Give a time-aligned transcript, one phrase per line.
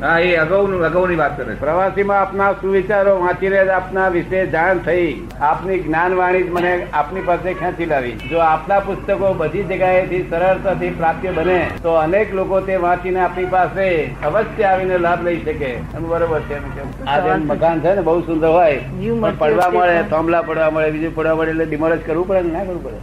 [0.00, 5.06] હા એ અગાઉ અગાઉની વાત કરે પ્રવાસીમાં આપના સુવિચારો વાંચીને જ આપના વિશે જાણ થઈ.
[5.48, 8.12] આપની જ્ઞાનવાણી જ મને આપની પાસે ખેંચી લાવી.
[8.30, 13.88] જો આપના પુસ્તકો બધી જગ્યાએથી સરળતાથી પ્રાપ્ય બને તો અનેક લોકો તે વાંચીને આપની પાસે
[14.30, 15.72] અવશ્ય આવીને લાભ લઈ શકે.
[15.96, 16.64] એમ બરોબર છે એમ
[17.06, 18.78] આ જેમ મકાન છે ને બહુ સુંદર હોય.
[19.00, 22.64] પણ પડવા મળે થાંભલા પડવા મળે બીજું પડવા મળે એટલે ડિમોલેજ કરવું પડે ને ના
[22.64, 22.98] કરવું પડે?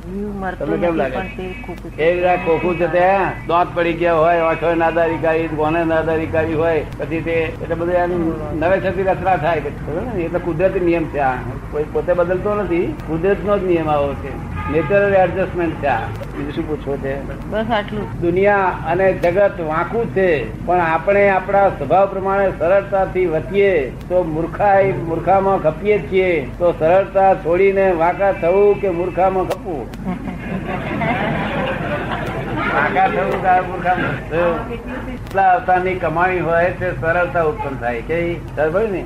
[0.59, 1.19] તમને કેમ લાગે?
[1.99, 2.87] એ ખોખું છે.
[2.89, 6.84] ત્યાં દાંત પડી ગયા હોય આંખો નાદારી કાઢી ગોને નાદારી કાઢી હોય?
[6.97, 9.57] પછી તે એટલે બધું એની નવે છતી રચના થાય?
[9.57, 11.33] એટલે કુદરતી નિયમ છે આ.
[11.71, 14.31] કોઈ પોતે બદલતો નથી કુદરત નો જ નિયમ આવો છે.
[14.71, 15.99] નેચરલ એડજસ્ટમેન્ટ છે આ.
[16.37, 17.15] બીજું શું પૂછવું છે?
[17.51, 18.21] બસ આટલું.
[18.21, 20.29] દુનિયા અને જગત વાંકું છે
[20.65, 27.91] પણ આપણે આપણા સ્વભાવ પ્રમાણે સરળતાથી વધીએ તો મૂર્ખાઈ મૂર્ખામાં ખપીએ છીએ તો સરળતા છોડીને
[27.91, 29.85] વાંકા થવું કે મૂર્ખામાં ખપવું?
[32.75, 34.15] થવું મૂર્ખામાં
[35.45, 38.01] અવતારની કમાણી હોય તે સરળતા ઉત્પન્ન થાય.
[38.09, 38.17] કે
[38.57, 39.01] ખબર ને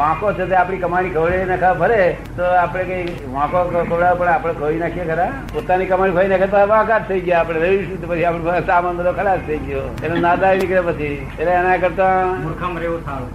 [0.00, 2.00] વાંકો છે તે આપણી કમાણી ખવડે નાખવા ભરે
[2.36, 5.30] તો આપણે કઈ વાંકો ખવડાવે પણ આપણે ખોઈ નાખીએ ખરા?
[5.54, 7.40] પોતાની કમાણી ખોઈ નાખે તો વાંકા થઈ ગયા.
[7.40, 9.86] આપણે રહીશું તો પછી આપણે સામાન બધો ખરાબ થઈ ગયો.
[10.04, 11.16] એટલે નાદા નીકળે પછી.
[11.38, 12.12] એટલે એના કરતા
[12.44, 13.30] મૂર્ખમ રહેવું સારું.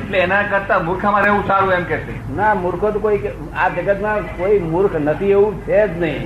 [0.00, 2.14] એટલે એના કરતા મૂર્ખામાં રહેવું સારું એમ કે છે.
[2.36, 3.20] ના મૂર્ખો તો કોઈ
[3.64, 6.20] આ જગતમાં કોઈ મૂર્ખ નથી એવું છે જ નહીં?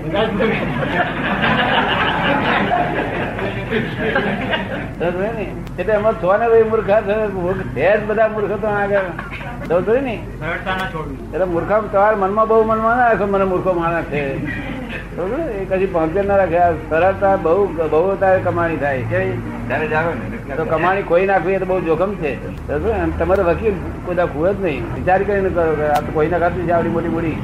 [5.79, 8.05] એટલે એમાં છો ને ભાઈ મૂર્ખા છે.
[8.07, 9.05] બધા મૂર્ખ તો આગળ.
[9.69, 10.15] સમજો ને?
[11.35, 14.23] એટલે મૂર્ખા તમારા મનમાં બહુ મનમાં ના રાખો મને મૂર્ખો માણસ છે.
[15.61, 16.59] એ કદી પહોંચે ના રાખે.
[16.91, 19.03] સરળતા બહુ બહુ તારે કમાણી થાય.
[19.03, 19.19] કે
[19.69, 20.55] ત્યારે જ આવે ને?
[20.57, 22.33] તો કમાણી કોઈ નાખવી એ તો બહુ જોખમ છે.
[23.19, 24.95] તમારે વકીલ કોઈ ખુર જ નહીં.
[24.95, 27.37] વિચાર કરીને કરો કે આ તો કોઈ નાખાતી છે આવડી મોટી મોટી.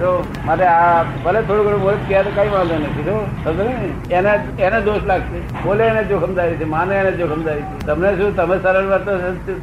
[0.00, 0.10] તો
[0.46, 3.74] માટે આ ભલે થોડું ઘણું બોલે તો કઈ વાંધો નથી તો સમજો ને?
[4.18, 4.32] એને
[4.66, 5.38] એને દોષ લાગશે.
[5.64, 7.86] બોલે એને જોખમદારી છે માને એને જોખમદારી છે.
[7.86, 9.12] તમને શું તમે સરળ વર્તો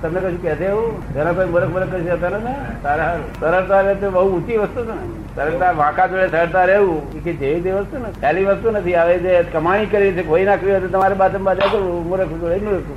[0.02, 0.90] તમને કશું કહે છે એવું?
[1.14, 4.98] તેના કોઈ મરખ બરક કશું હતા ને તારા સરળતા રહે તો બહુ ઊંચી વસ્તુ છે
[5.00, 5.06] ને.
[5.38, 8.10] સરળતા વાંકા જોડે સરળતા રહેવું કે જેવી તે વસ્તુ ને.
[8.24, 11.72] પહેલી વસ્તુ નથી આવે જે કમાણી કરી છે કોઈ નાખવી હોય તો તમારે બાજુ બાજુ
[11.74, 12.90] કરવું મૂર્ખ જોડે મૂર્ખ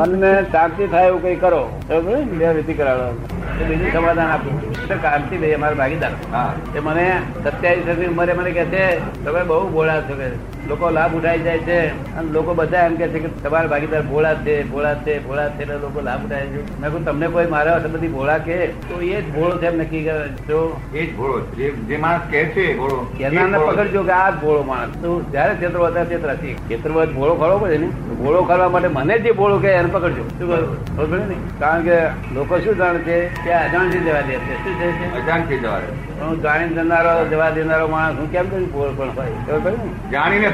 [0.00, 1.62] મનને શાંતિ થાય એવું કઈ કરો.
[1.88, 4.88] બરાબર બે વિધિ કરાવો તો બીજું સમાધાન આપું.
[4.88, 6.10] તો કાંતિ ભાઈ અમારા ભાગીદાર.
[6.32, 6.52] હા.
[6.74, 10.14] એ મને સત્યાવીસ વર્ષની ઉંમરે મને કહે છે તમે બહુ ભોળા છો.
[10.14, 11.76] કે લોકો લાભ ઉઠાઈ જાય છે
[12.14, 15.64] અને લોકો બધા એમ કે છે કે તમારા ભાગીદાર ભોળા છે ભોળા છે ભોળા છે
[15.76, 19.30] લોકો લાભ ઉઠાય છે મેં કહું તમને કોઈ મારા સંબંધી ભોળા કે તો એ જ
[19.30, 20.58] ભોળો છે એમ નક્કી કરે જો
[20.92, 21.70] એ જ ભોળો છે.
[21.88, 25.86] જે માણસ કે છે ભોળો કેનારને પકડજો કે આ જ ભોળો માણસ તો જયારે ચેતરો
[25.86, 29.88] હતા ચેતરાથી ચેતરવત ભોળો ખરો પડે ને ભોળો કરવા માટે મને જે ભોળો કે એને
[29.90, 30.52] પકડજો શું
[30.96, 31.96] ખબર ને કારણ કે
[32.34, 34.86] લોકો શું જાણે છે કે અજાણથી જવા દે છે શું છે
[35.16, 35.90] અજાણથી જવા દે.
[36.20, 40.48] હું જાણી જનારો જવા દેનારો માણસ હું કેમ કરું ભોળ પણ હોય ખબર ને જાણીને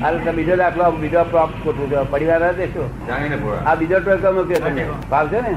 [0.00, 4.60] હાલ તો બીજો દાખલો બીજો પ્રોપ ગોઠવું પરિવાર ના દેશો જાણીને આ બીજો ટ્રેક મૂક્યો
[4.60, 4.86] તમે?
[5.10, 5.52] ભાવ છે ને?